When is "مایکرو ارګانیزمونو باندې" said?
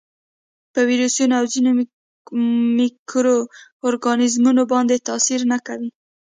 2.77-5.05